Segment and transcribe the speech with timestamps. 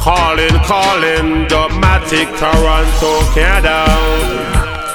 [0.00, 3.84] Calling, calling, Dubmatic, Toronto, Canada.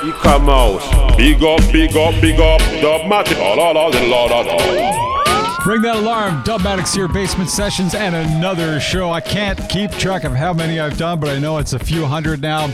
[0.04, 0.82] You come out.
[1.16, 3.38] Big up, big up, big up, Dubmatic.
[3.38, 5.64] La la la la la la.
[5.64, 6.44] Ring that alarm.
[6.44, 9.12] Dubmatic's here, Basement Sessions, and another show.
[9.12, 12.06] I can't keep track of how many I've done, but I know it's a few
[12.06, 12.72] hundred now.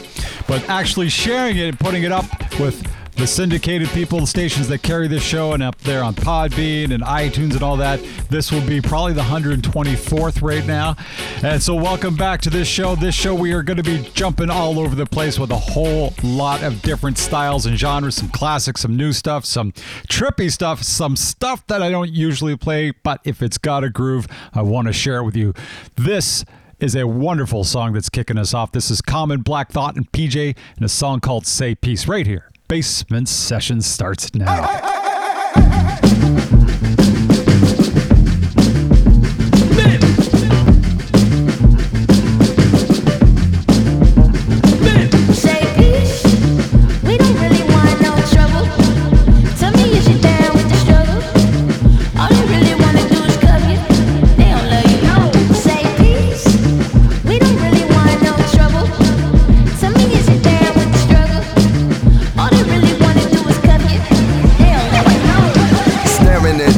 [0.48, 2.26] But actually sharing it and putting it up
[2.62, 2.82] with
[3.22, 7.04] the syndicated people, the stations that carry this show, and up there on Podbean and
[7.04, 8.02] iTunes and all that.
[8.32, 10.96] This will be probably the 124th right now.
[11.44, 12.96] And so, welcome back to this show.
[12.96, 16.16] This show, we are going to be jumping all over the place with a whole
[16.24, 19.72] lot of different styles and genres some classics, some new stuff, some
[20.10, 24.26] trippy stuff, some stuff that I don't usually play, but if it's got a groove,
[24.52, 25.54] I want to share it with you.
[25.96, 26.44] This
[26.80, 28.72] is a wonderful song that's kicking us off.
[28.72, 32.51] This is Common Black Thought and PJ and a song called Say Peace right here.
[32.72, 34.91] Basement Session starts now.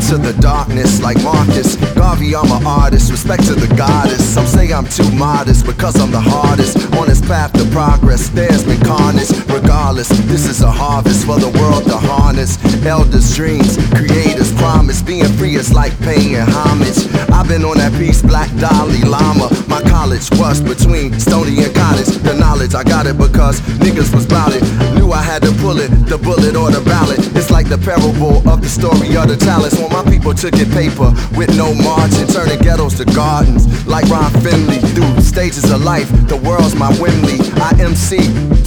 [0.04, 1.76] Into the darkness like Marcus.
[1.96, 4.23] Garvey, I'm an artist, respect to the goddess.
[4.23, 6.78] Some say I'm too modest because I'm the hardest.
[6.98, 9.31] On this path to progress, there's been carnage.
[9.48, 12.58] Regardless, this is a harvest for the world to harness.
[12.86, 15.02] Elders' dreams, creators' promise.
[15.02, 17.08] Being free is like paying homage.
[17.31, 19.50] I've been on that piece, Black Dalai Lama.
[19.68, 22.08] My college was between Stony and College.
[22.28, 24.63] The knowledge, I got it because niggas was bout it
[24.96, 27.19] Knew I had to pull it, the bullet or the ballot.
[27.36, 31.14] It's like the parable of the story of the talents my people took it paper
[31.38, 33.70] with no margin Turning ghettos to gardens.
[33.86, 38.18] Like Ron Finley Through stages of life, the world's my Wembley I MC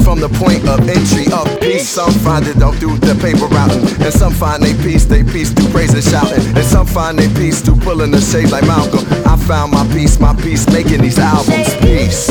[0.06, 1.88] from the point of entry of peace.
[1.88, 5.50] Some find it don't do the paper routing And some find they peace, they peace
[5.50, 6.46] through praise and shouting.
[6.56, 9.04] And some find they peace through pulling the shade like Malcolm.
[9.26, 11.74] I found my peace, my peace making these albums.
[11.82, 12.30] Peace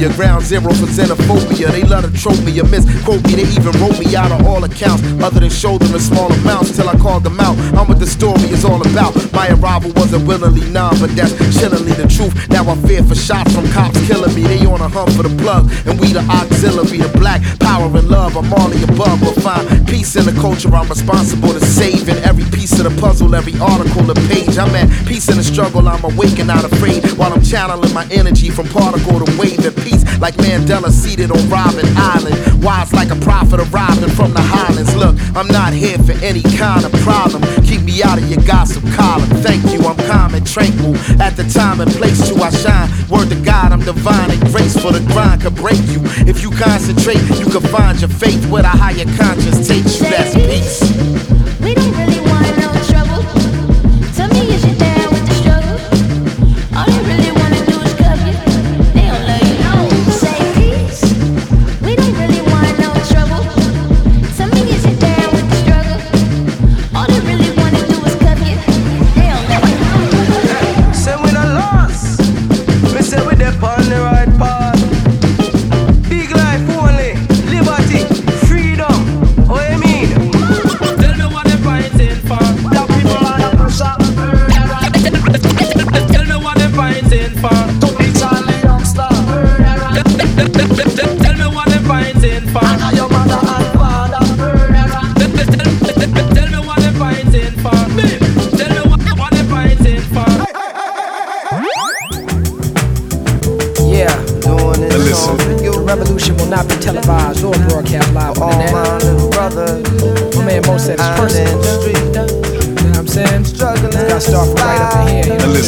[0.00, 1.70] dystopia, ground zero for xenophobia.
[1.70, 3.34] They love to trope me a or misquote me.
[3.36, 6.76] They even wrote me out of all accounts, other than show them in small amounts
[6.76, 7.56] till I called them out.
[7.76, 9.14] I'm what the story is all about.
[9.32, 12.34] My arrival wasn't willingly none, but that's chillingly the truth.
[12.48, 14.42] Now I fear for shots from cops killing me.
[14.42, 18.08] They on a hunt for the plug, and we the auxiliary, the black power and
[18.08, 18.36] love.
[18.36, 20.74] I'm all the above, but find peace in the culture.
[20.74, 24.58] I'm responsible to saving every piece of the puzzle, every article, the page.
[24.58, 25.88] I'm at peace in the struggle.
[25.88, 29.89] I'm awake and not afraid while I'm channeling my energy from particle to wave peace
[30.20, 32.62] like Mandela seated on Robben Island.
[32.62, 34.94] Wise like a prophet arriving from the highlands.
[34.94, 37.42] Look, I'm not here for any kind of problem.
[37.64, 39.28] Keep me out of your gossip column.
[39.42, 40.96] Thank you, I'm calm and tranquil.
[41.20, 42.90] At the time and place to I shine.
[43.08, 44.92] Word to God, I'm divine and graceful.
[44.92, 46.00] The grind could break you.
[46.28, 50.10] If you concentrate, you can find your faith where the higher conscience takes you.
[50.10, 51.39] That's peace.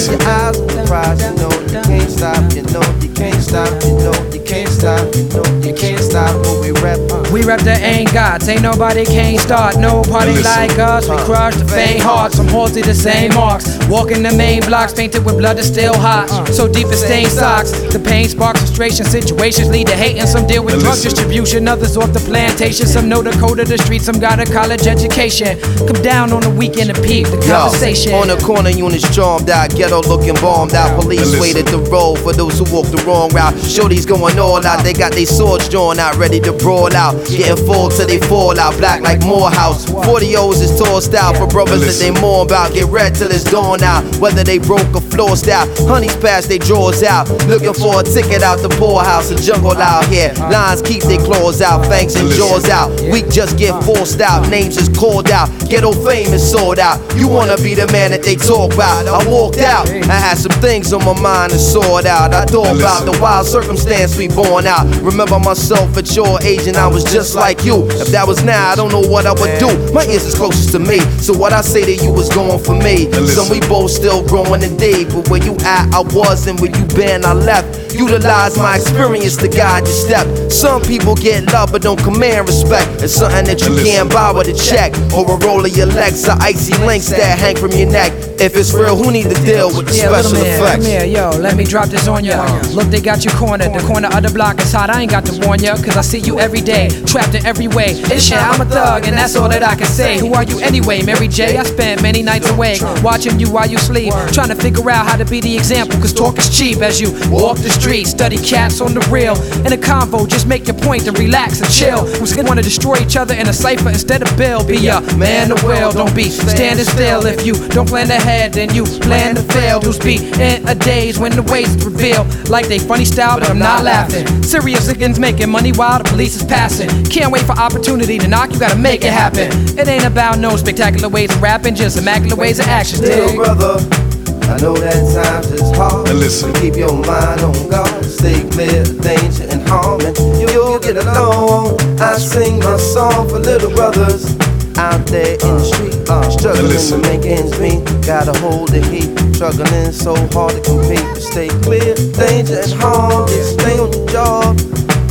[0.09, 3.71] Your eyes on the prize, you know you can't stop, you know you can't stop,
[3.85, 6.99] you know you can't stop, you know you can't stop what we rap.
[7.11, 7.23] Uh.
[7.33, 9.79] We rep the ain't gods, ain't nobody can't start.
[9.79, 11.25] No party like us, we uh.
[11.25, 12.37] crush the faint hearts.
[12.37, 13.79] Some halsey the same marks.
[13.89, 16.31] Walking the main blocks, painted with blood that's still hot.
[16.31, 16.47] Uh.
[16.47, 17.71] So deep it stained socks.
[17.71, 19.23] The pain sparks frustration.
[19.23, 21.69] Situations lead to hate, and some deal with drug distribution.
[21.69, 22.87] Others off the plantation.
[22.87, 25.59] Some know the code of the street, some got a college education.
[25.87, 28.13] Come down on the weekend and peep the Yo, conversation.
[28.15, 31.01] on the corner, units charmed out, ghetto looking bombed out.
[31.01, 33.55] Police waited the road for those who walked the wrong route.
[33.63, 37.15] Shorty's going all out, they got their swords drawn out, ready to brawl out.
[37.29, 39.87] Getting full till they fall out, black like Morehouse.
[39.87, 42.75] 40 O's is tossed out for brothers that they more about.
[42.75, 45.69] Get red till it's dawn out, whether they broke or flossed out.
[45.87, 49.31] Honeys pass they drawers out, looking for a ticket out the poorhouse.
[49.31, 52.91] A jungle out here, lions keep their claws out, fangs and jaws out.
[53.11, 55.49] We just get forced out, names is called out.
[55.69, 56.99] Ghetto fame is sold out.
[57.17, 59.07] You wanna be the man that they talk about.
[59.07, 62.35] I walked out, I had some things on my mind to sort out.
[62.35, 64.87] I thought about the wild circumstance we born out.
[65.03, 67.87] Remember myself at your age and I was just like you.
[68.03, 69.93] If that was now, I don't know what I would do.
[69.93, 72.75] My ears is closest to me, so what I say to you was going for
[72.75, 73.11] me.
[73.27, 76.85] Some we both still growing today, but where you at, I was, and where you
[76.95, 77.82] been, I left.
[77.95, 80.27] Utilize my experience to guide your step.
[80.51, 83.03] Some people get love but don't command respect.
[83.03, 86.27] It's something that you can't buy with a check or a roll of your legs
[86.29, 88.13] or icy links that hang from your neck.
[88.41, 90.77] If it's real, who need to deal with the Yeah, little special man, effects?
[90.77, 92.43] come here, yo, let me drop this on ya.
[92.75, 93.73] Look, they got you cornered.
[93.73, 94.91] The corner of the block is hot.
[94.91, 97.69] I ain't got to warn ya, cause I see you every day, trapped in every
[97.69, 97.93] way.
[98.11, 100.19] It's shit, I'm a thug, and that's all that I can say.
[100.19, 101.57] Who are you anyway, Mary J?
[101.57, 105.17] I spent many nights awake, watching you while you sleep, trying to figure out how
[105.17, 108.81] to be the example, cause talk is cheap as you walk the street, study cats
[108.81, 109.35] on the real.
[109.67, 112.07] In a convo, just make your point and relax and chill.
[112.07, 114.65] Who's gonna wanna destroy each other in a cipher instead of Bill?
[114.65, 117.27] Be a man of will, don't be standing still.
[117.27, 119.81] If you don't plan ahead, then you plan to fail.
[119.81, 123.59] Dudes be in a daze when the ways reveal like they funny style, but I'm
[123.59, 124.27] not laughing.
[124.45, 126.89] Serious against making money while the police is passing.
[127.07, 129.51] Can't wait for opportunity to knock, you gotta make it happen.
[129.77, 133.01] It ain't about no spectacular ways of rapping, just immaculate ways of action.
[133.01, 134.12] Little brother,
[134.49, 136.09] I know that times is hard.
[136.09, 136.53] listen.
[136.55, 138.05] Keep your mind on God.
[138.05, 141.81] Stay clear of danger and harm, and you'll get along.
[142.01, 144.37] I sing my song for little brothers
[144.79, 147.85] out there in the street, uh, struggling to make ends meet.
[148.07, 151.07] Gotta hold the heat, struggling so hard to compete.
[151.15, 153.29] But stay clear, of danger and harm.
[153.29, 154.59] Just stay on your job.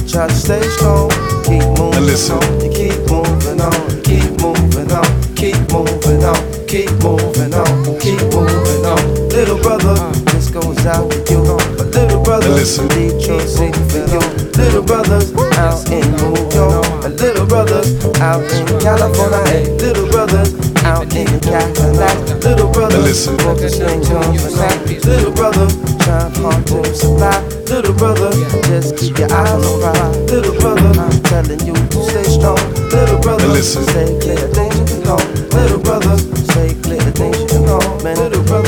[0.07, 1.09] Try to stay strong.
[1.47, 2.03] Keep moving
[2.35, 2.43] on.
[2.59, 3.79] You keep moving on.
[3.95, 5.07] You keep moving on.
[5.35, 6.67] Keep moving on.
[6.67, 7.99] Keep moving on.
[7.99, 9.20] Keep moving on.
[9.41, 11.41] Little brother, uh, this goes out to you.
[11.41, 12.87] Uh, but little brother, Listen.
[12.89, 14.21] Detroit City for you.
[14.53, 16.85] Little brothers out in New York.
[17.01, 17.89] And little brothers
[18.21, 19.41] out in California.
[19.49, 20.53] Hey, little brothers
[20.85, 22.45] out in Cadillac.
[22.45, 25.05] Little brothers focusing on the night.
[25.09, 25.65] Little brother
[26.05, 27.41] trying hard to survive.
[27.65, 28.29] Little brother,
[28.69, 30.17] just keep your eyes on the prize.
[30.29, 32.61] Little brother, I'm telling you to stay strong.
[32.93, 35.33] Little brother, stay clear of danger and harm.
[35.49, 36.15] Little brother,
[36.45, 36.90] stay clear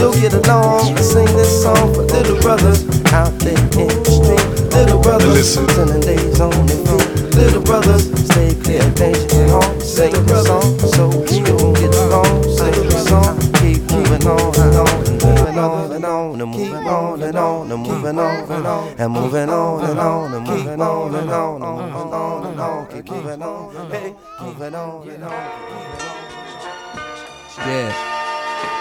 [0.03, 0.97] Man, little brother, you'll get along.
[0.97, 2.83] I sing this song for little brothers
[3.13, 4.73] out there in the street.
[4.73, 7.35] Little brothers, spending days on their feet.
[7.35, 9.79] Little brothers, stay clear of danger and harm.
[9.81, 12.44] Sing the song so you can get along.
[12.44, 16.88] Sing the song, keep moving on and on and moving on and on and moving
[16.88, 20.81] on and on and moving on and on and moving on and on and moving
[20.81, 22.88] on and on and moving on and on.
[22.88, 25.31] Keep moving on, hey, moving on and on.
[27.57, 28.23] Yeah.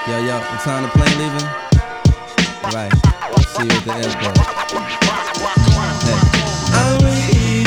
[0.02, 1.46] Yo, yo, the time to play leaving?
[2.74, 2.90] Right.
[3.54, 4.34] See you at the bro.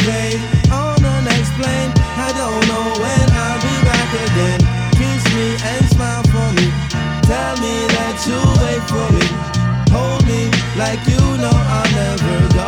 [0.03, 0.35] Hey.
[0.67, 1.95] I'm on unexplained.
[1.95, 4.59] I don't know when I'll be back again.
[4.99, 6.67] Kiss me and smile for me.
[7.23, 9.23] Tell me that you'll wait for me.
[9.95, 12.67] Hold me like you know I'll never go.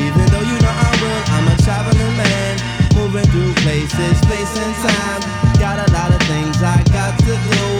[0.00, 2.56] Even though you know I will, I'm a traveling man.
[2.96, 5.20] Moving through places, space and time.
[5.60, 7.79] Got a lot of things I got to do.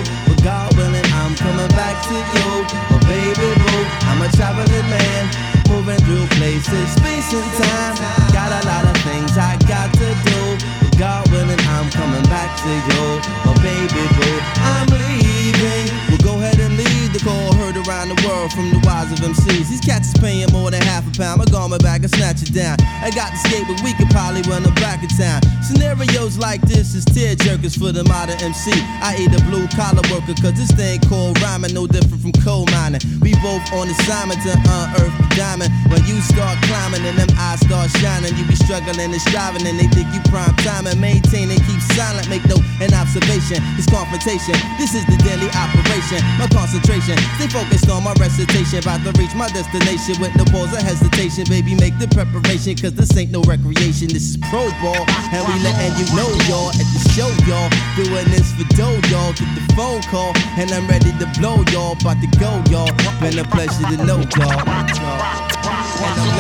[1.41, 2.49] Coming back to you.
[2.93, 5.25] But baby boo, I'm a traveling man.
[5.69, 7.95] Moving through places, space and time.
[8.33, 10.41] Got a lot of things I got to do.
[10.81, 13.05] But God willing, I'm coming back to you.
[13.45, 16.10] But baby boo, I'm leaving.
[16.23, 19.69] Go ahead and lead the call heard around the world from the wise of MCs.
[19.71, 21.41] These cats is paying more than half a pound.
[21.41, 22.77] My garment back and snatch it down.
[23.01, 25.41] I got the skate, but we could probably run them back in town.
[25.63, 28.73] Scenarios like this is tear jerkers for the modern MC.
[29.01, 32.67] I eat a blue collar worker, cause this thing called rhyming no different from coal
[32.75, 33.01] mining.
[33.21, 35.71] We both on assignment to unearth the diamond.
[35.89, 39.79] When you start climbing and them eyes start shining, you be struggling and striving, and
[39.79, 42.29] they think you prime time and maintain and keep silent.
[42.29, 44.59] Make no an observation, it's confrontation.
[44.75, 46.10] This is the daily operation.
[46.39, 48.83] My concentration, stay focused on my recitation.
[48.83, 51.47] About to reach my destination with no pause or hesitation.
[51.47, 54.11] Baby, make the preparation, cause this ain't no recreation.
[54.11, 57.71] This is pro ball, and we letting you know, y'all, at the show, y'all.
[57.95, 59.31] Doing this for dough, y'all.
[59.39, 61.95] Get the phone call, and I'm ready to blow, y'all.
[61.95, 62.91] About to go, y'all.
[63.23, 64.67] Been a pleasure to know, y'all.
[64.67, 66.40] And I'm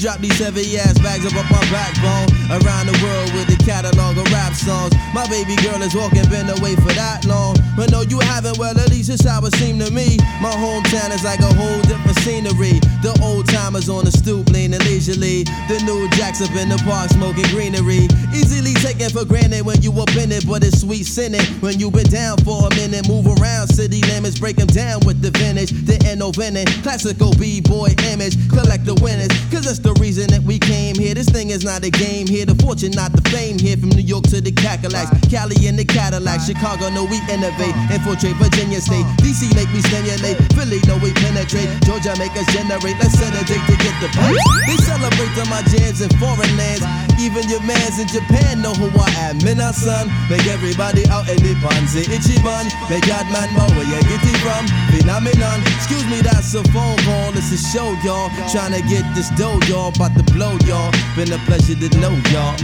[0.00, 2.32] drop these heavy ass bags up up my backbone.
[2.48, 4.96] Around the world with the catalog of rap songs.
[5.12, 7.54] My baby girl is walking, been away for that long.
[7.76, 10.16] But no, you haven't, well, at least it's how it seemed to me.
[10.40, 12.80] My hometown is like a whole different scenery.
[13.04, 15.44] The old timers on the stoop, leaning leisurely.
[15.68, 18.08] The new jacks up in the park, smoking greenery.
[18.32, 21.44] Easily taken for granted when you up in it, but it's sweet sinning.
[21.60, 25.20] When you been down for a minute, move around city limits, break them down with
[25.20, 25.76] the vintage.
[25.84, 29.28] The end no winning, classical B-boy image, collect the winners.
[29.52, 31.14] Cause that's the reason that we came here.
[31.14, 32.44] This thing is not a game here.
[32.46, 33.76] The fortune, not the fame here.
[33.76, 37.74] From New York to the Cadillacs, Cali in the Cadillac, Chicago, no, we innovate.
[37.90, 40.36] Infiltrate Virginia State, DC make me stimulate.
[40.54, 41.68] Philly, no, we penetrate.
[41.88, 42.96] Georgia make us generate.
[43.00, 44.36] Let's set a date to get the pay.
[44.68, 46.84] They celebrate on my jams in foreign lands.
[47.16, 49.38] Even your mans in Japan know who I am.
[49.40, 52.68] Mina son, make everybody out in the pansy itchy bun.
[52.92, 54.64] Make God man know where you get it from.
[54.92, 55.60] Phenomenon.
[55.80, 57.32] Excuse me, that's a phone call.
[57.36, 58.28] It's a show, y'all.
[58.52, 59.79] Trying to get this dough, y'all.
[59.88, 60.92] About to blow, y'all.
[61.16, 62.54] Been a pleasure to know y'all.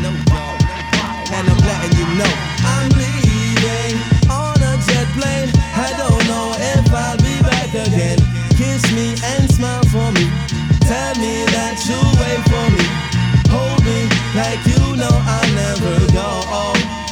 [1.33, 3.97] And I'm letting you know I'm leaving
[4.31, 5.51] on a jet plane.
[5.75, 8.19] I don't know if I'll be back again.
[8.55, 10.29] Kiss me and smile for me.
[10.87, 12.85] Tell me that you wait for me.
[13.51, 14.07] Hold me
[14.37, 16.47] like you know I'll never go.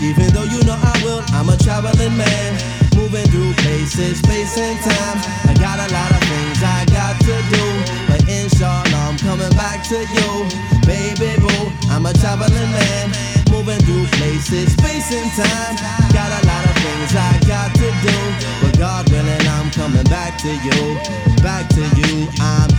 [0.05, 2.53] Even though you know I will, I'm a traveling man.
[2.95, 5.19] Moving through places, space and time.
[5.49, 6.14] I got a lot of
[9.89, 10.31] to you.
[10.87, 13.13] Baby boo, I'm a traveling man.
[13.51, 15.77] Moving through places, space and time.
[16.13, 18.17] Got a lot of things I got to do.
[18.63, 20.97] But God willing, I'm coming back to you.
[21.43, 22.74] Back to you, I'm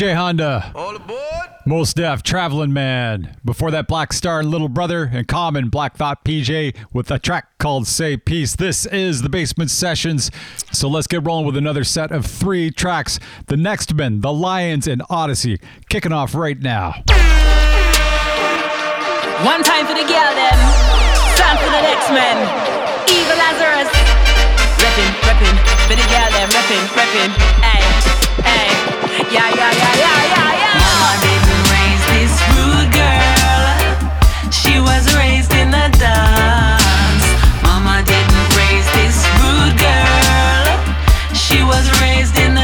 [0.00, 0.72] DJ Honda.
[0.74, 1.20] All aboard.
[1.66, 3.36] Mos Def, Traveling Man.
[3.44, 7.86] Before that, Black Star Little Brother, and Common, Black Thought PJ with a track called
[7.86, 8.56] Say Peace.
[8.56, 10.30] This is the Basement Sessions.
[10.72, 13.20] So let's get rolling with another set of three tracks.
[13.48, 15.60] The Nextmen, The Lions, and Odyssey.
[15.90, 16.92] Kicking off right now.
[19.44, 20.56] One time for the girl them,
[21.36, 22.80] time for the next man.
[23.06, 23.99] Eva Lazarus,
[25.00, 25.56] reppin', reppin',
[25.88, 27.30] for the girl them, reppin', reppin'.
[27.62, 27.80] Ay,
[28.44, 28.68] ay,
[29.30, 30.76] yeah, yeah, yeah, yeah, yeah, yeah.
[30.76, 34.50] Mama didn't raise this rude girl.
[34.50, 37.26] She was raised in the dance.
[37.62, 40.68] Mama didn't raise this rude girl.
[41.32, 42.59] She was raised in the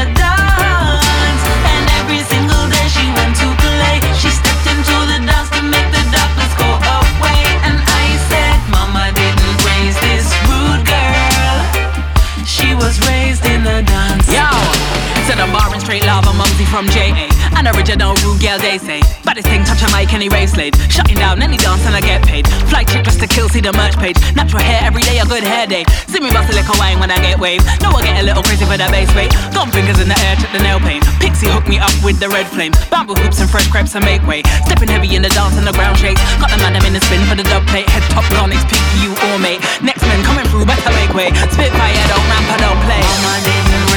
[17.87, 18.99] you know, rude girl they say.
[19.23, 20.75] But this thing touch a mic any race slade.
[20.91, 22.47] Shutting down any dance and I get paid.
[22.67, 24.19] Fly chick just to kill, see the merch page.
[24.35, 25.87] Natural hair every day, a good hair day.
[26.11, 27.63] See me bust a little wine when I get wave.
[27.79, 29.31] No, I get a little crazy for that bass weight.
[29.55, 31.07] Gone fingers in the air, check the nail paint.
[31.23, 32.75] Pixie hook me up with the red flame.
[32.91, 34.43] Bamboo hoops and fresh crepes and make way.
[34.67, 36.19] Stepping heavy in the dance and the ground shakes.
[36.43, 37.87] Got the man them in the spin for the dub plate.
[37.87, 39.63] Head top gone, it's PQ all mate.
[39.79, 41.31] Next man coming through, better make way.
[41.55, 43.96] Spitfire, don't ramp, I don't play.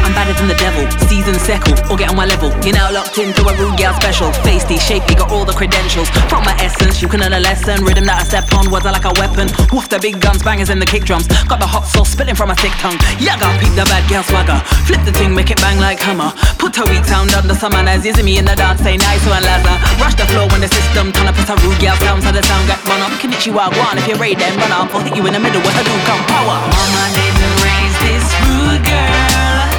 [0.11, 0.83] I'm better than the devil.
[1.07, 2.51] Season settle or get on my level.
[2.67, 4.27] You're now locked into a rude girl special.
[4.43, 6.11] Feisty, shapely, got all the credentials.
[6.27, 7.79] From my essence, you can learn a lesson.
[7.87, 9.47] Rhythm that I step on, words are like a weapon.
[9.71, 11.31] Woof the big guns, bangers and the kick drums.
[11.47, 12.99] Got the hot sauce spilling from my thick tongue.
[13.23, 14.59] Yaga, peep the bad girl swagger.
[14.83, 16.35] Flip the thing, make it bang like hammer.
[16.59, 18.03] Put a weak sound under some manners.
[18.03, 19.79] Using me in the dance, say nice one, Lazar.
[19.95, 21.39] Rush the floor when the system turn up.
[21.39, 23.15] A rude girl sound, so the sound get run up.
[23.23, 24.91] Konnichiwa, go on if you're ready, then run up.
[24.91, 26.59] I'll hit you in the middle with a do come power.
[26.67, 29.70] Mama didn't raise this rude girl.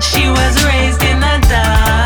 [0.00, 1.97] She was raised in the dance.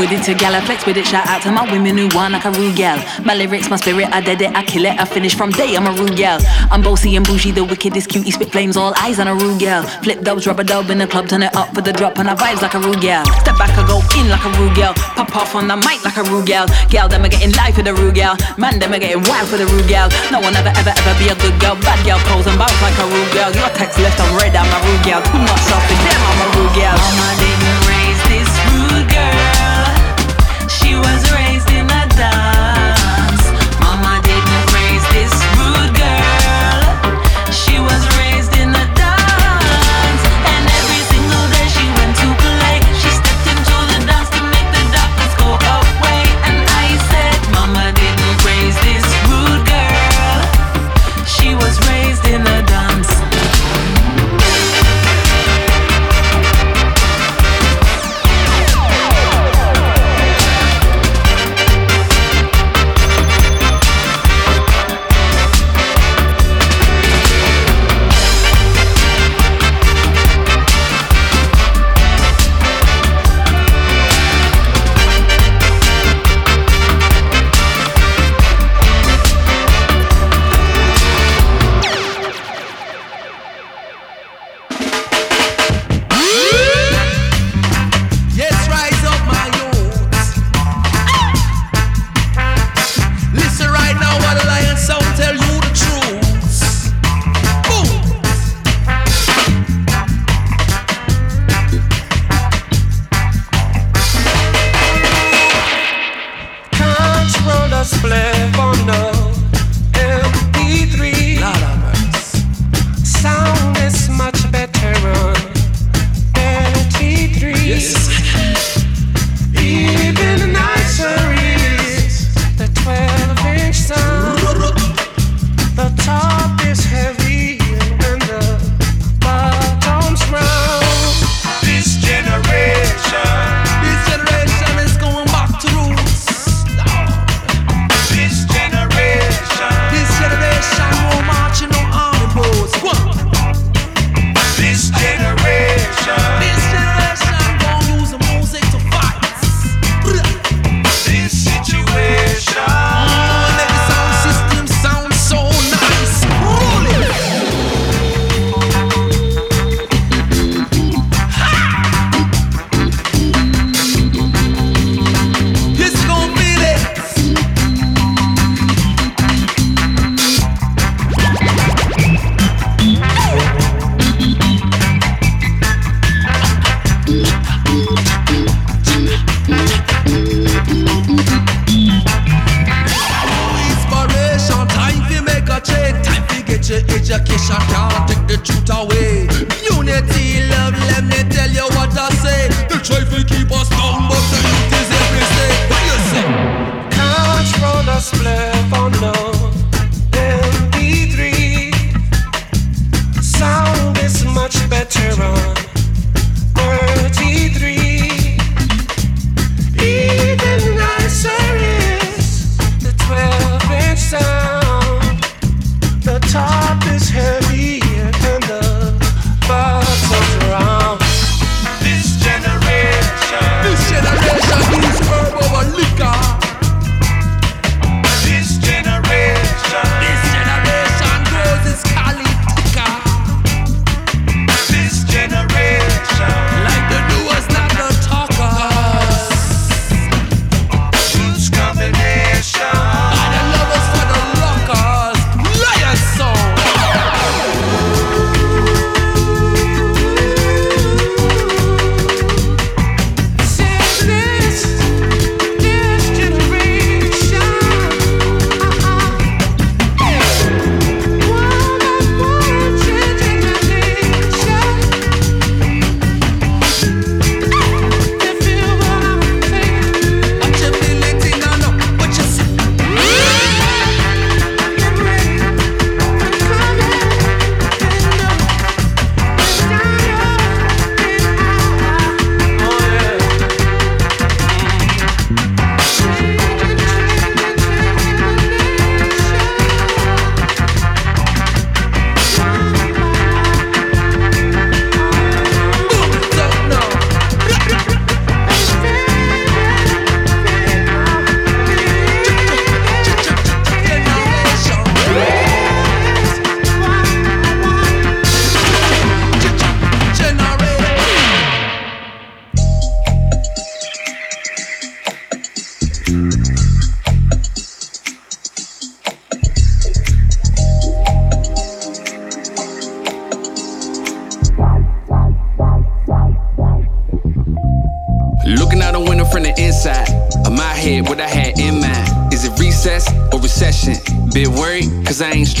[0.00, 1.06] With it to gal, I flex with it.
[1.06, 2.96] Shout out to my women who want like a rude gal.
[3.24, 5.76] My lyrics, my spirit, I did it, I kill it, I finish from day.
[5.76, 6.40] I'm a rude gal.
[6.72, 9.82] I'm bossy and bougie, the wickedest cutie, spit flames, all eyes on a rude gal.
[10.02, 12.28] Flip dubs, rub a dub in the club, turn it up for the drop, and
[12.28, 13.24] I vibes like a rude gal.
[13.44, 14.94] Step back, I go in like a rude gal.
[14.94, 16.66] Pop off on the mic like a rude gal.
[16.88, 18.36] Gal, them are getting life for the rude gal.
[18.56, 20.08] Man, them are getting wild for the rude gal.
[20.32, 21.76] No one ever, ever, ever be a good girl.
[21.80, 23.50] Bad girl pose and bounce like a rude gal.
[23.52, 25.20] Your text left on red, I'm a rude gal.
[25.24, 26.99] Too much with them, I'm a rude gal.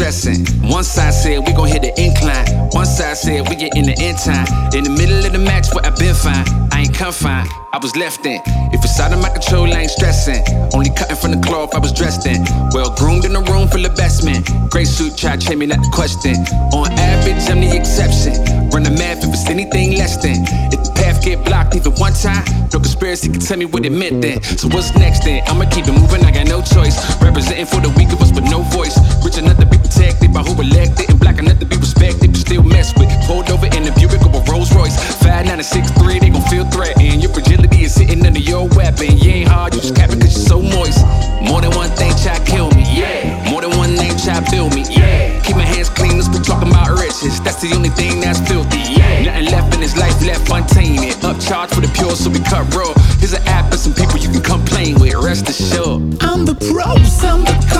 [0.00, 0.46] Stressing.
[0.70, 2.48] One side said we gon' hit the incline.
[2.72, 4.48] One side said we get in the end time.
[4.72, 6.46] In the middle of the match, where I been fine.
[6.72, 8.40] I ain't confined, I was left in.
[8.72, 10.40] If it's out of my control, I ain't stressing.
[10.72, 12.40] Only cutting from the cloth I was dressed in.
[12.72, 14.42] Well groomed in a room full of best men.
[14.70, 16.36] Gray suit, try to me not the question.
[16.72, 18.40] On average, I'm the exception.
[18.70, 20.48] Run the math if it's anything less than.
[20.72, 23.92] If the path get blocked even one time, no conspiracy can tell me what it
[23.92, 24.40] meant then.
[24.42, 25.42] So what's next then?
[25.46, 26.96] I'ma keep it moving, I got no choice.
[27.20, 28.96] Representing for the weak of us, but no voice.
[29.24, 32.40] Rich enough to be protected by who elected, and black enough to be respected, but
[32.40, 33.10] still mess with.
[33.26, 34.96] Pulled over in the Buick or a Rolls Royce.
[35.22, 37.22] Five nine six three, they gon' feel threatened.
[37.22, 39.18] Your fragility is sitting under your weapon.
[39.18, 41.04] You ain't hard, you just capping cause you're so moist.
[41.42, 43.50] More than one thing try kill me, yeah.
[43.50, 45.40] More than one name try build me, yeah.
[45.42, 47.40] Keep my hands clean, let's be talking about riches.
[47.40, 49.24] That's the only thing that's filthy, yeah.
[49.24, 51.14] Nothing left in this life left untainted.
[51.24, 52.92] Upcharged for the pure, so we cut raw.
[53.18, 55.14] Here's an app and some people you can complain with.
[55.14, 56.02] Rest assured.
[56.20, 57.79] I'm the pros, I'm the cons,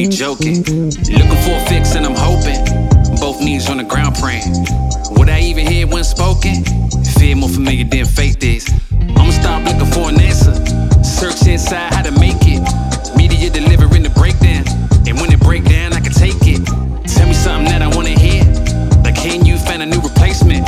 [0.00, 0.62] be joking.
[0.64, 2.60] Looking for a fix and I'm hoping.
[3.20, 4.48] Both knees on the ground praying.
[5.16, 6.64] What I even hear when spoken?
[7.18, 8.64] Feel more familiar than faith is.
[9.16, 10.54] I'ma stop looking for an answer.
[11.04, 12.62] Search inside how to make it.
[13.16, 14.64] Media delivering the breakdown.
[15.06, 16.64] And when it break down, I can take it.
[17.14, 18.44] Tell me something that I wanna hear.
[19.04, 20.64] Like, can you find a new replacement?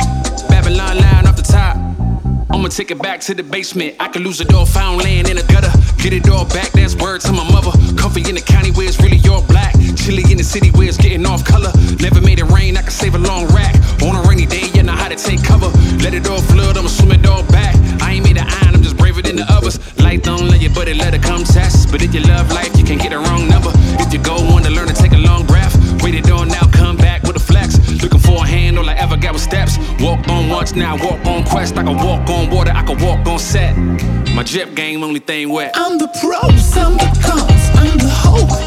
[0.49, 1.75] Babylon line off the top.
[2.51, 3.95] I'ma take it back to the basement.
[3.99, 4.82] I can lose a door, found
[30.73, 31.77] Once, now walk on quest.
[31.77, 33.75] I can walk on water, I can walk on set.
[34.35, 35.71] My drip game, only thing wet.
[35.75, 38.62] I'm the pros, I'm the cons, I'm the hope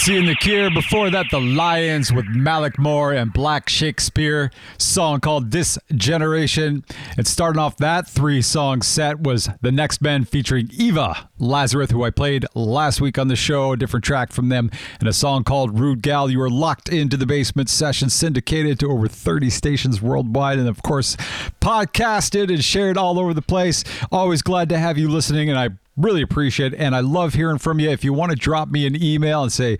[0.00, 0.70] Odyssey and the Cure.
[0.70, 4.50] Before that, The Lions with Malik Moore and Black Shakespeare.
[4.78, 6.86] Song called This Generation.
[7.18, 12.08] And starting off that three song set was The Nextmen featuring Eva Lazarus, who I
[12.08, 13.72] played last week on the show.
[13.72, 14.70] A different track from them.
[15.00, 16.30] And a song called Rude Gal.
[16.30, 20.58] You are locked into the basement session, syndicated to over 30 stations worldwide.
[20.58, 21.16] And of course,
[21.60, 23.84] podcasted and shared all over the place.
[24.10, 25.50] Always glad to have you listening.
[25.50, 26.80] And I really appreciate it.
[26.80, 27.90] And I love hearing from you.
[27.90, 29.78] If you want to drop me an email and say,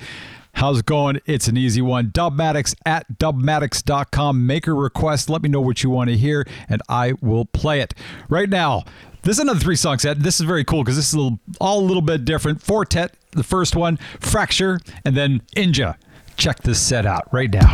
[0.54, 1.20] How's it going?
[1.26, 2.10] It's an easy one.
[2.10, 4.46] Dubmatics at dubmatics.com.
[4.46, 5.30] Make a request.
[5.30, 7.94] Let me know what you want to hear, and I will play it.
[8.28, 8.84] Right now,
[9.22, 10.20] this is another three song set.
[10.20, 12.60] This is very cool because this is a little, all a little bit different.
[12.60, 15.96] Fortet, the first one, Fracture, and then Inja.
[16.36, 17.70] Check this set out right now.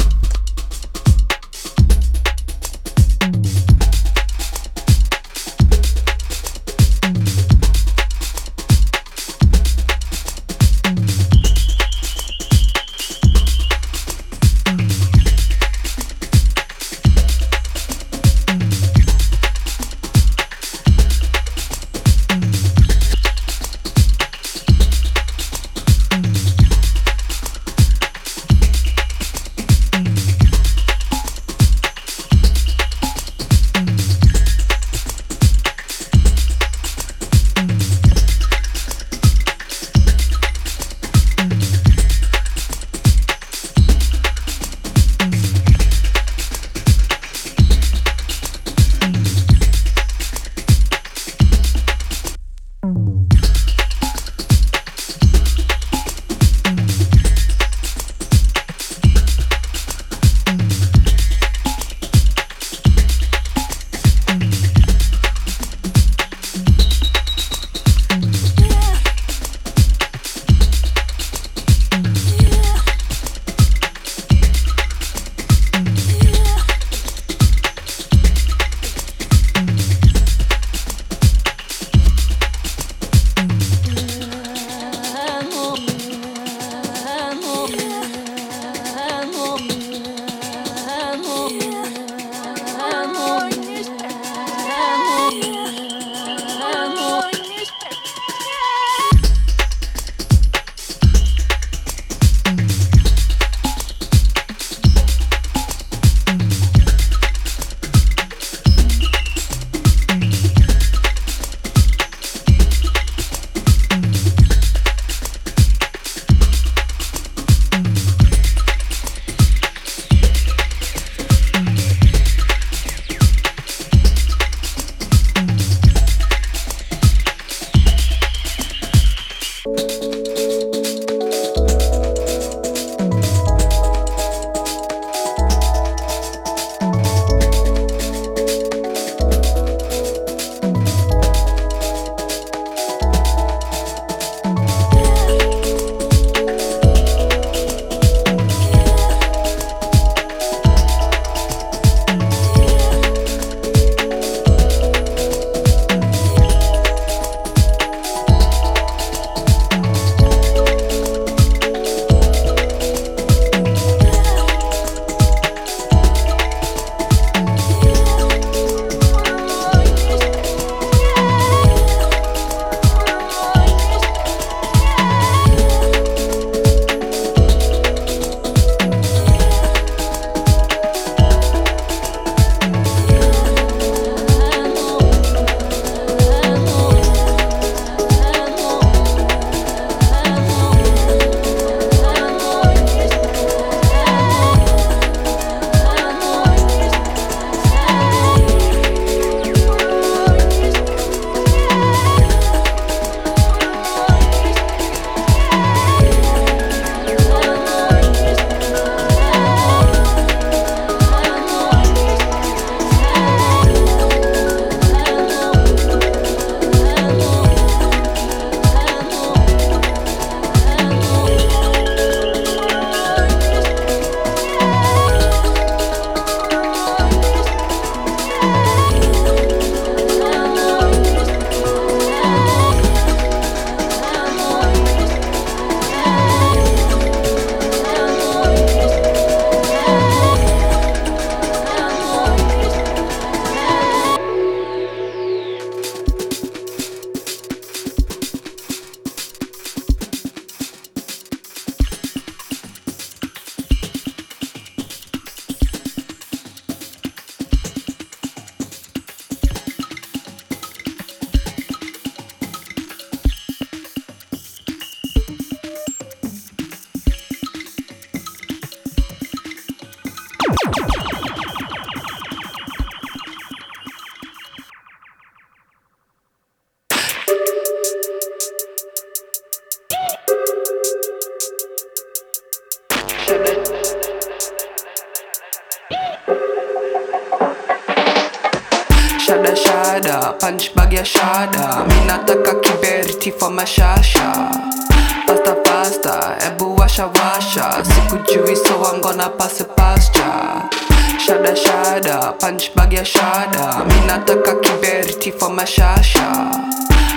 [305.57, 306.51] mama Shasha.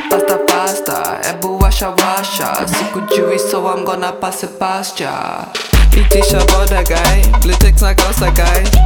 [0.10, 2.66] Pasta pasta, e washa washa.
[2.68, 5.46] Siku jui, so I'm gonna pass it past ya.
[6.34, 8.79] about that guy, blue text na that guy.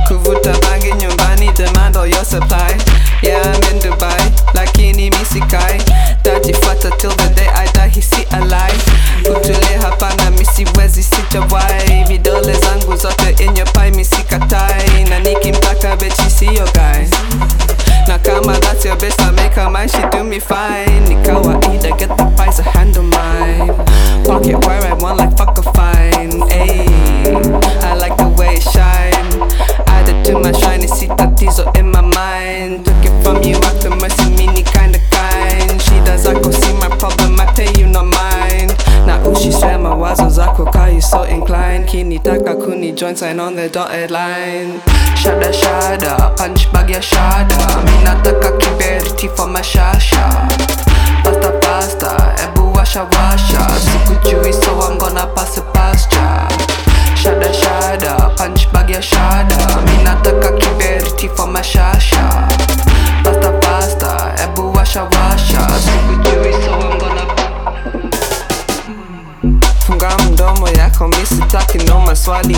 [43.23, 44.81] sign on the dotted line.
[45.15, 47.57] Shada shada, punch bag ya shada.
[47.85, 50.25] Mimi nataka kiberiti for mashasha.
[51.23, 52.11] Pasta pasta,
[52.43, 53.61] ebu washa washa.
[53.85, 56.47] Sikujui so I'm gonna pass a pasture.
[57.21, 59.57] Shada shada, punch bag ya shada.
[59.85, 62.23] Mimi nataka kiberiti for mashasha.
[63.23, 64.11] Pasta pasta,
[64.43, 65.61] ebu washa washa.
[65.85, 67.23] Sikujui so I'm gonna
[69.87, 72.57] funga mdomo yako, mi sitaki no maswali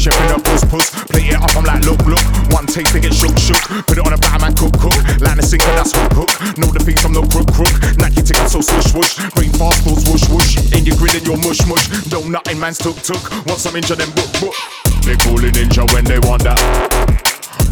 [0.00, 0.88] chef in the puss puss.
[1.12, 2.24] Plate it up, I'm like, look, look.
[2.56, 3.60] One taste, they get shook, shook.
[3.84, 4.96] Put it on a batter, man, cook, cook.
[5.20, 6.30] Line a sinker, that's hook, hook.
[6.56, 7.68] Know the face, I'm crook, crook.
[8.00, 9.20] Nike tick, I'm so swish whoosh.
[9.36, 10.56] Green fast, full whoosh whoosh.
[10.72, 11.84] In your grill and your mush, mush.
[12.08, 13.20] Don't nothing, man's took, took.
[13.44, 14.56] Want some ninja of them, book, book.
[15.04, 16.56] They calling ninja when they want that.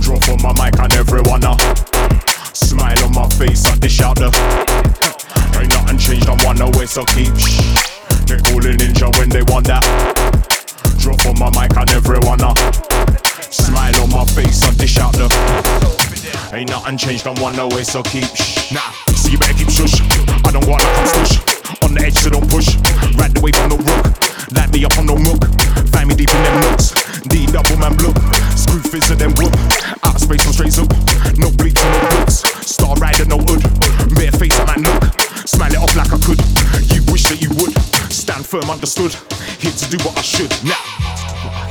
[0.05, 1.57] Drop on my mic and everyone now.
[2.53, 4.29] Smile on my face, I dish out the.
[5.57, 7.73] Ain't nothing changed, I'm one away, so keep Sh-
[8.29, 10.38] They calling ninja when they want that.
[10.99, 12.55] Drop on my mic and everyone uh.
[13.51, 15.29] Smile on my face and dish out the.
[16.53, 18.73] Ain't nothing changed, I'm one away, so keep shh.
[18.73, 20.01] Nah, so you better keep shush.
[20.45, 20.97] I don't want like
[21.69, 22.77] I'm On the edge, so don't push.
[23.17, 24.29] Ride the wave, I'm no rook.
[24.53, 25.45] Lightly up, I'm no milk
[25.93, 26.93] Find me deep in them nooks.
[27.29, 28.13] D double man blue.
[28.57, 29.53] Screw fizz and then whoop.
[30.05, 30.89] Out of space, no straight up.
[31.37, 33.63] No bleach, no books Star rider, no hood.
[34.17, 35.05] Bare face, I might look.
[35.47, 36.41] Smile it off like I could.
[36.93, 37.78] You wish that you would.
[38.29, 39.15] Stand firm, understood.
[39.59, 40.51] Here to do what I should.
[40.63, 40.75] Now.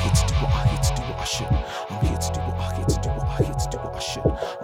[0.01, 1.25] Here to do what I, here to do what I
[2.01, 3.99] here to do what I, here to do what I, here to do what I
[3.99, 4.56] should.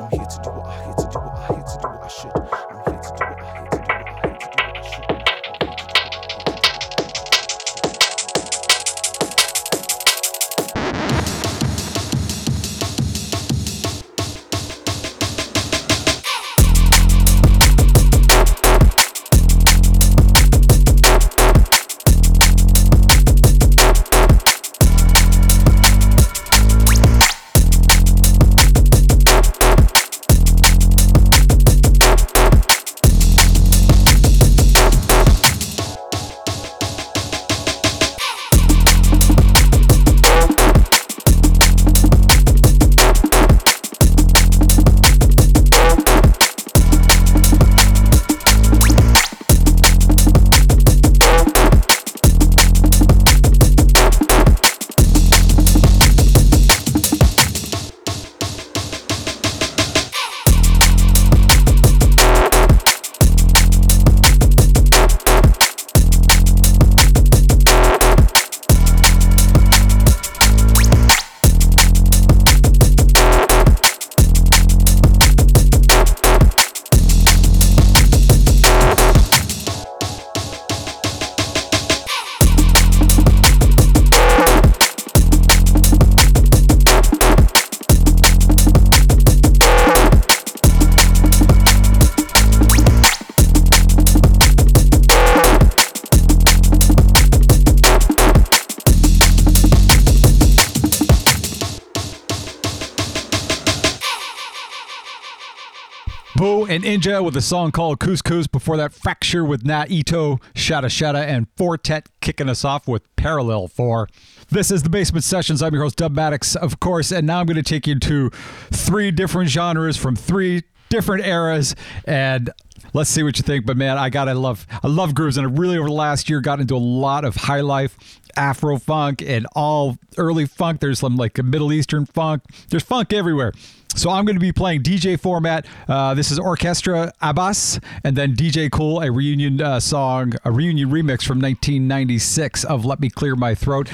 [107.06, 108.50] With a song called Couscous.
[108.50, 113.68] Before that, Fracture with Nat Ito, Shada Shada, and Fortet kicking us off with Parallel
[113.68, 114.08] 4.
[114.50, 115.62] This is the Basement Sessions.
[115.62, 118.30] I'm your host, Dubmatix, of course, and now I'm going to take you to
[118.72, 121.76] three different genres from three different eras
[122.06, 122.52] and
[122.94, 125.50] let's see what you think but man i gotta love i love grooves and i
[125.50, 127.98] really over the last year got into a lot of high life
[128.36, 133.52] afro funk and all early funk there's some like middle eastern funk there's funk everywhere
[133.96, 138.34] so i'm going to be playing dj format uh, this is orchestra abbas and then
[138.34, 143.36] dj Kool a reunion uh, song a reunion remix from 1996 of let me clear
[143.36, 143.90] my throat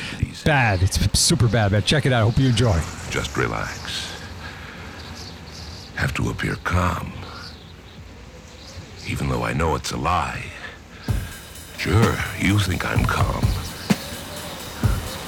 [0.45, 2.79] bad it's super bad man check it out hope you enjoy
[3.09, 4.13] Just relax.
[5.95, 7.11] Have to appear calm.
[9.07, 10.45] Even though I know it's a lie.
[11.77, 13.43] Sure, you think I'm calm.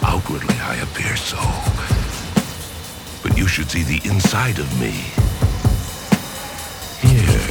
[0.03, 2.10] Outwardly, I appear so.
[3.31, 4.91] But you should see the inside of me.
[6.99, 7.47] Here.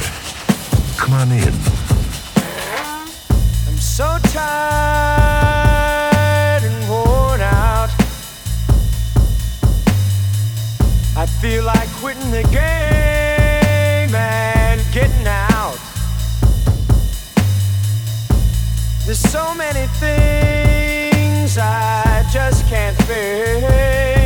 [0.95, 1.55] Come on in.
[3.67, 4.53] I'm so tired
[6.63, 7.89] and worn out.
[11.17, 15.79] I feel like quitting the game and getting out.
[19.07, 24.20] There's so many things I just can't face.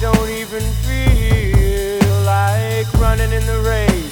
[0.00, 4.09] Don't even feel like running in the race.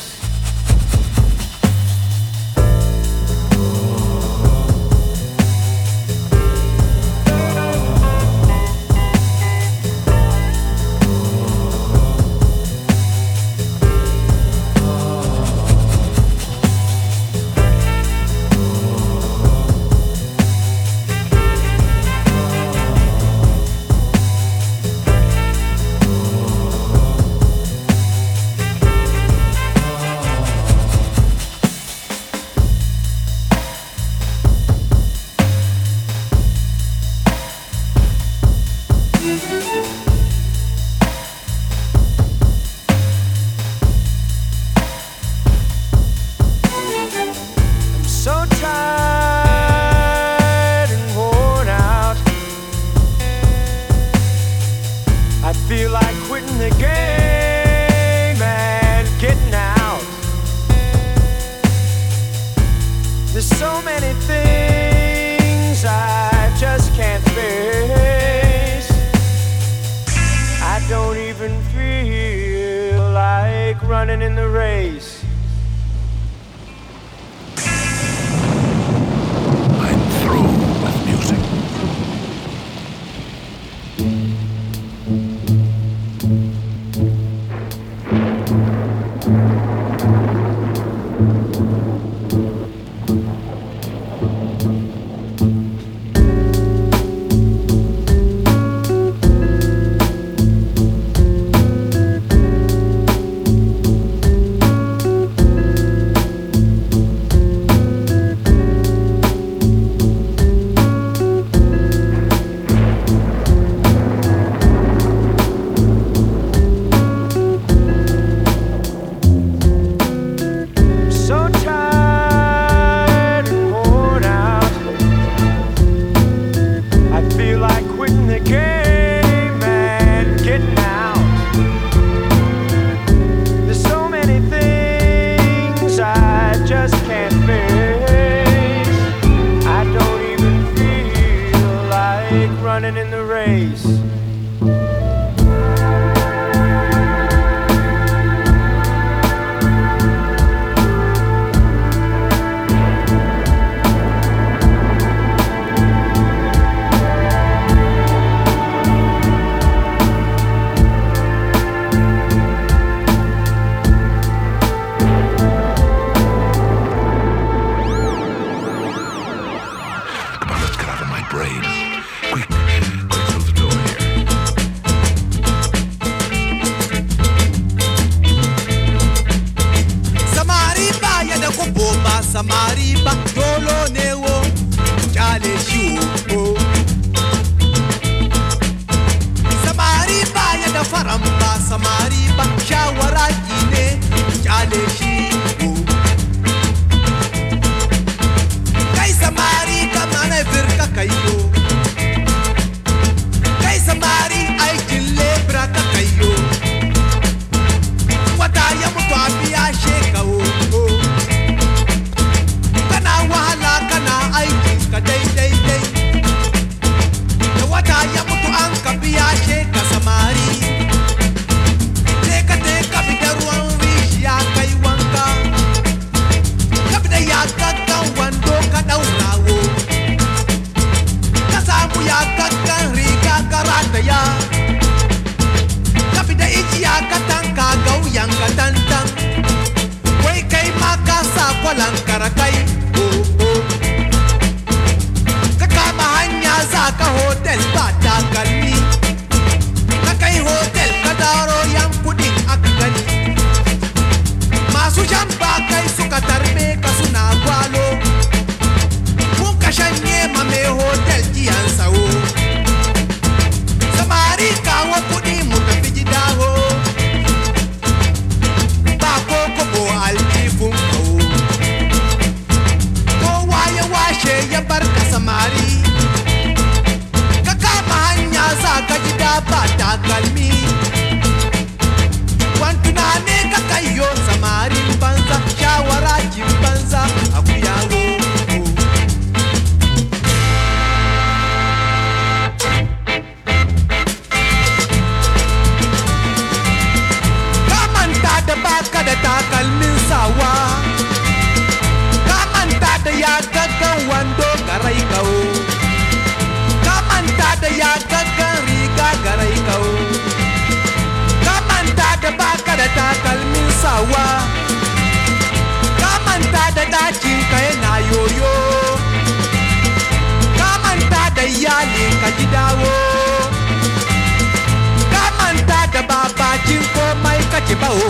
[327.68, 328.08] ki bawo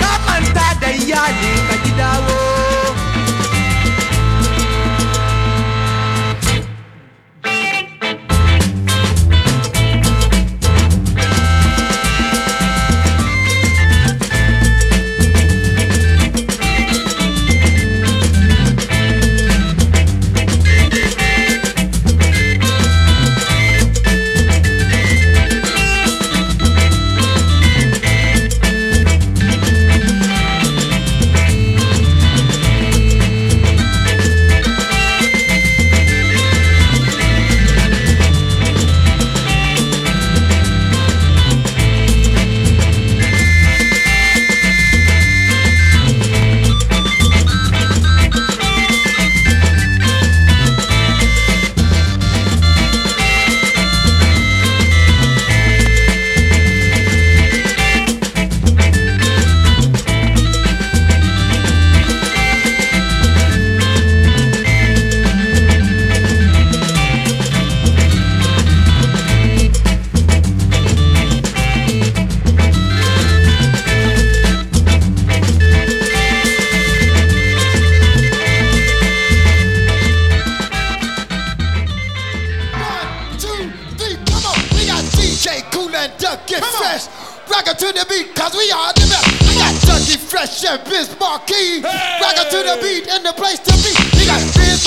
[0.00, 0.66] ka manta
[1.02, 1.74] iyali ka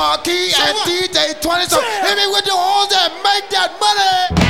[0.02, 1.66] 40 and DJ 20.
[1.66, 4.41] So if me with do all that, make that money.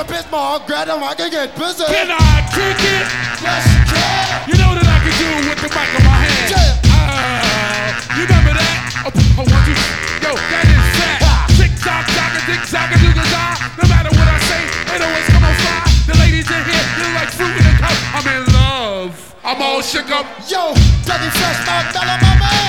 [0.00, 0.08] Mr.
[0.08, 1.84] Bismarck, them, I can get busy.
[1.84, 3.04] Can I kick it?
[3.44, 4.48] Yes, you can.
[4.48, 6.80] You know that I can do it with the mic in my hand.
[6.88, 8.76] Uh, you remember that?
[9.04, 9.76] Oh, oh, one, two.
[10.24, 11.52] Yo, that is fat.
[11.52, 15.28] Tick tock, tock, a tick tock, a do No matter what I say, it always
[15.28, 15.84] come on fly.
[16.08, 17.96] The ladies in here, they're like fruit in a cup.
[18.16, 19.12] I'm in love.
[19.44, 20.24] I'm all shook up.
[20.48, 20.72] Yo,
[21.04, 22.59] Dougie Fresh, my fella, my man.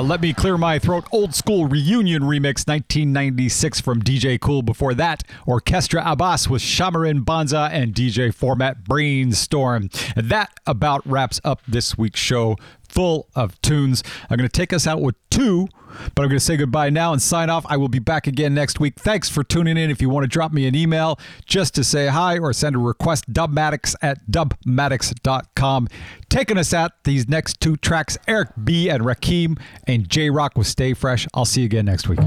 [0.00, 0.02] Oh.
[0.02, 1.04] Let me clear my throat.
[1.12, 4.62] Old school reunion remix, 1996 from DJ Kool.
[4.62, 9.90] Before that, Orchestra Abbas with Shamarin Banza and DJ Format Brainstorm.
[10.16, 12.56] And that about wraps up this week's show
[12.90, 14.02] full of tunes.
[14.28, 15.68] I'm going to take us out with two,
[16.14, 17.64] but I'm going to say goodbye now and sign off.
[17.68, 18.94] I will be back again next week.
[18.98, 19.90] Thanks for tuning in.
[19.90, 22.78] If you want to drop me an email just to say hi or send a
[22.78, 25.88] request, dubmatix at dubmatix.com.
[26.28, 28.88] Taking us out these next two tracks, Eric B.
[28.88, 31.26] and Rakim and J Rock with Stay Fresh.
[31.34, 32.20] I'll see you again next week.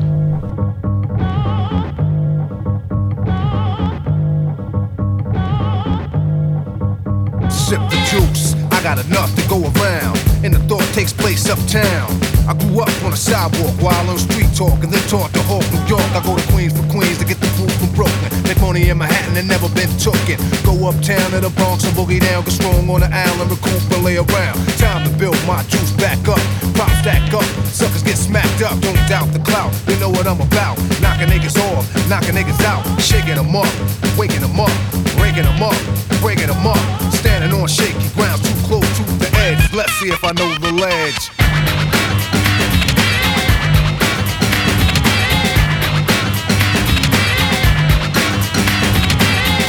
[7.49, 8.53] Sip the juice,
[8.83, 10.19] got enough to go around.
[10.43, 12.11] And the thought takes place uptown.
[12.43, 15.63] I grew up on a sidewalk while on street talk and then taught to Hawk,
[15.71, 16.03] New York.
[16.11, 18.29] I go to Queens for Queens to get the food from Brooklyn.
[18.43, 20.35] Make money in Manhattan and never been tooken.
[20.67, 24.03] Go uptown to the Bronx and boogie down, get strong on the island, recoup and
[24.03, 24.59] lay around.
[24.75, 26.43] Time to build my juice back up.
[26.75, 28.75] Pop stack up, suckers get smacked up.
[28.83, 30.75] Don't doubt the clout, they know what I'm about.
[30.99, 33.71] Knocking niggas off, knocking niggas out, shaking them up,
[34.19, 34.75] waking them up,
[35.15, 35.79] breaking them up,
[36.19, 36.83] breaking them up
[37.43, 39.73] and on shaky ground, too close to the edge.
[39.73, 41.27] Let's see if I know the ledge.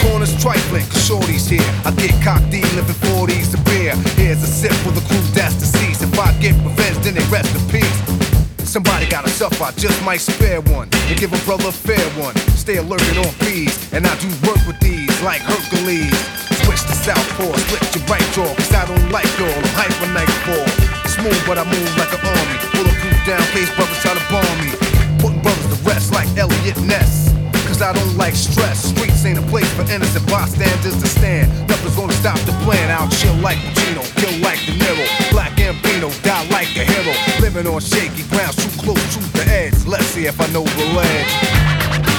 [0.06, 1.60] Corners trifling, cause shorty's here.
[1.84, 3.94] I get cocked D, living 40s to beer.
[4.14, 6.02] Here's a sip for the crew that's deceased.
[6.02, 8.24] If I get revenge, then they rest in peace.
[8.70, 12.08] Somebody got a suffer, I just might spare one and give a brother a fair
[12.22, 12.36] one.
[12.54, 16.43] Stay alerted on fees, and I do work with these like Hercules.
[16.64, 19.52] Switch to southpaw, split your right jaw, cause I don't like y'all.
[19.52, 20.66] I'm hyper nightfall.
[21.04, 22.56] Smooth, but I move like an army.
[22.72, 24.72] Bulletproof down, face brothers try to bomb me.
[25.20, 27.32] Putting brothers to rest like Eliot Ness.
[27.68, 28.90] Cause I don't like stress.
[28.92, 31.52] Streets ain't a place for innocent bystanders to stand.
[31.68, 32.90] Nothing's gonna stop the plan.
[32.90, 35.04] I'll chill like Pacino, kill like De Niro.
[35.32, 37.14] Black and Gambino, die like a hero.
[37.40, 39.86] Living on shaky ground, too close to the edge.
[39.86, 42.13] Let's see if I know the ledge.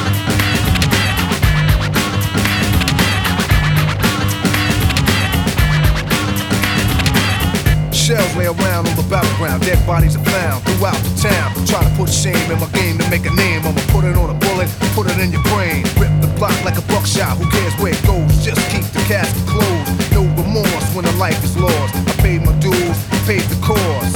[8.05, 11.49] Shells lay around on the battleground, dead bodies are found throughout the town.
[11.65, 13.65] Trying to put shame in my game to make a name.
[13.65, 15.81] I'ma put it on a bullet, put it in your brain.
[15.97, 18.29] Rip the block like a buckshot, who cares where it goes?
[18.45, 19.89] Just keep the casket closed.
[20.13, 21.97] No remorse when a life is lost.
[21.97, 22.77] I paid my dues,
[23.09, 24.13] I paid the cost.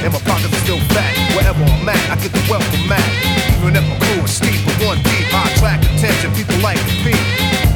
[0.00, 1.12] And my pockets are still fat.
[1.36, 3.04] Wherever I'm at, I get the welcome mat.
[3.60, 6.96] Even if my crew is steep, but one deep, high track attention, people like to
[7.04, 7.20] peep.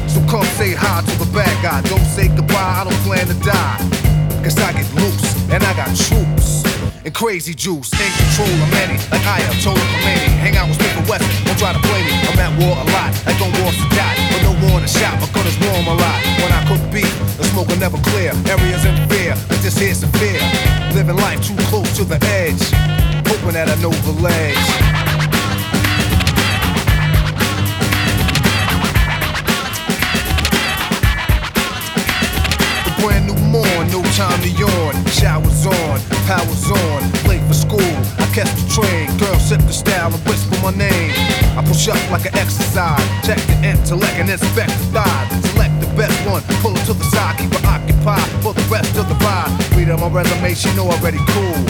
[0.09, 1.85] So come say hi to the bad guy.
[1.85, 4.16] Don't say goodbye, I don't plan to die.
[4.47, 6.63] Cause I get loose, and I got troops.
[7.03, 10.39] And crazy juice, in control of many, like Ayatollah Khomeini.
[10.39, 12.15] Hang out with Smith West, don't try to play me.
[12.31, 14.15] I'm at war a lot, like on war die.
[14.31, 16.23] But no war the shop, my gun is warm a lot.
[16.39, 18.31] When I cook beef, the smoke will never clear.
[18.47, 20.39] Areas in fear, but this here's fear.
[20.95, 22.63] Living life too close to the edge,
[23.27, 24.96] hoping that I know the ledge.
[34.17, 34.93] Time to yawn.
[35.13, 36.99] Showers on, powers on,
[37.29, 37.93] late for school.
[38.17, 41.13] I catch the train, girl sip the style and whisper my name.
[41.53, 45.29] I push up like an exercise, check the intellect and inspect the thighs.
[45.53, 48.97] Select the best one, pull it to the side, keep her occupied for the rest
[48.97, 49.53] of the ride.
[49.77, 51.61] Read on my resume, she know already cool.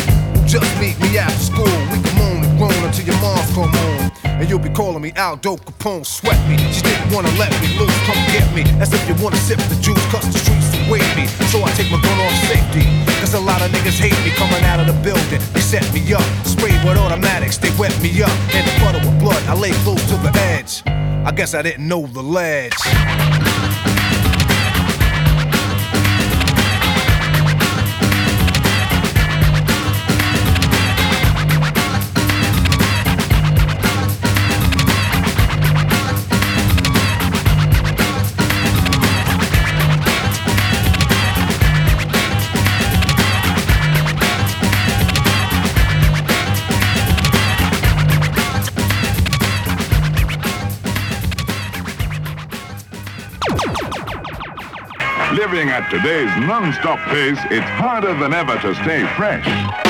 [0.47, 1.77] Just meet me after school.
[1.91, 4.16] We can moan and groan until your mom's come home.
[4.39, 6.57] And you'll be calling me Aldo Capone, sweat me.
[6.71, 8.61] She didn't wanna let me loose, come get me.
[8.79, 11.25] As if you wanna sip the juice, cause the streets await me.
[11.49, 12.85] So I take my gun off safety.
[13.19, 15.41] Cause a lot of niggas hate me coming out of the building.
[15.53, 18.31] They set me up, sprayed with automatics, they wet me up.
[18.53, 20.83] In the puddle with blood, I lay close to the edge.
[20.85, 22.77] I guess I didn't know the ledge.
[55.49, 59.86] Living at today's non-stop pace, it's harder than ever to stay fresh.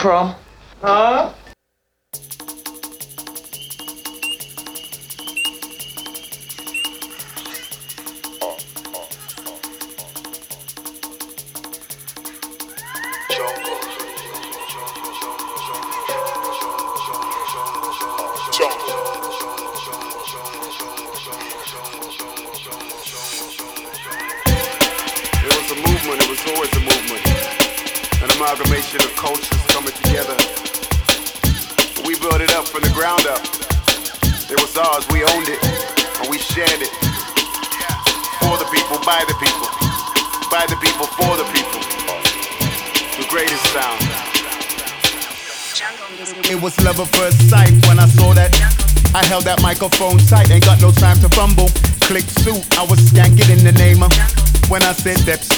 [0.00, 0.34] Prom?
[0.80, 1.28] Huh?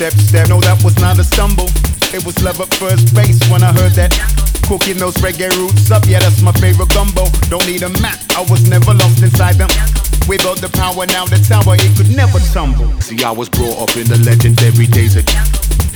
[0.03, 1.71] Step, step, no, that was not a stumble.
[2.11, 4.11] It was love at first base when I heard that.
[4.67, 7.31] Cooking those reggae roots up, yeah, that's my favorite gumbo.
[7.47, 9.71] Don't need a map, I was never lost inside them.
[10.27, 12.91] Without the power, now the tower, it could never tumble.
[12.99, 15.23] See, I was brought up in the legendary days of.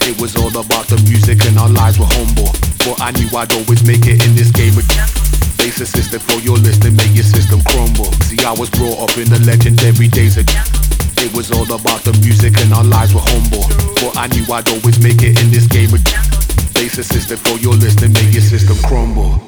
[0.07, 2.55] It was all about the music and our lives were humble.
[2.87, 4.87] But I knew I'd always make it in this game of.
[5.59, 8.07] Base system for your list and make your system crumble.
[8.31, 10.47] See, I was brought up in the legendary days of.
[11.27, 13.67] It was all about the music and our lives were humble.
[13.99, 15.91] But I knew I'd always make it in this game.
[16.73, 19.43] Base a system for your list and make your system crumble.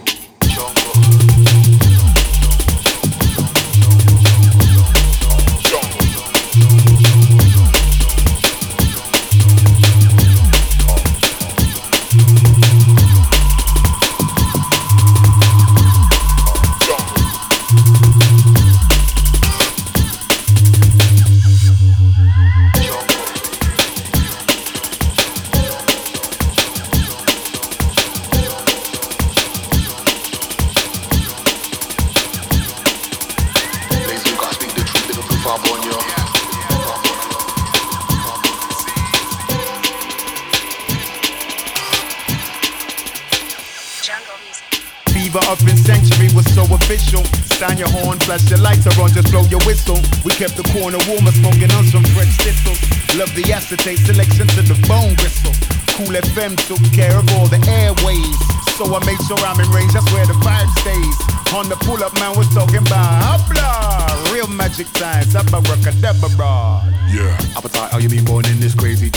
[47.58, 47.66] Official.
[47.66, 49.98] Stand your horn, flash your lights around, just blow your whistle.
[50.24, 52.78] We kept the corner warmer, smoking on some fresh thistles.
[53.18, 55.54] Love the acetate selection to the bone gristle.
[55.98, 58.38] Kool FM took care of all the airways.
[58.78, 61.16] So I made sure I'm in range, that's where the vibe stays.
[61.54, 64.32] On the pull up, man, was talking about hopla.
[64.32, 66.86] Real magic times, abracadabra.
[67.10, 67.34] Yeah.
[67.58, 69.10] Appetite, how you mean born in this crazy?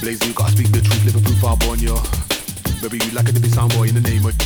[0.00, 1.98] Blaze, you gotta speak the truth, Liverpool far born, yo.
[2.82, 4.36] Baby, you like it to be sound boy in the name of.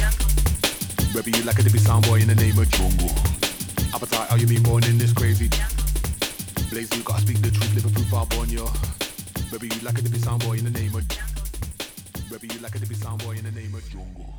[1.12, 3.11] Baby, you like it to be sound boy in the name of jungle.
[3.92, 5.50] Appetite, how you mean born in this crazy?
[6.70, 8.70] Blaze, you gotta speak the truth, Liverpool far born, yo.
[9.50, 11.04] Baby, you like it to be sound boy in the name of.
[12.30, 14.30] Baby, you like it to be sound boy in the name of jungle.